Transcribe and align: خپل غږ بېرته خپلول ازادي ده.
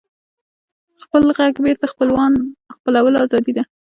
خپل 1.03 1.23
غږ 1.37 1.53
بېرته 1.65 1.85
خپلول 1.93 3.13
ازادي 3.25 3.51
ده. 3.57 3.63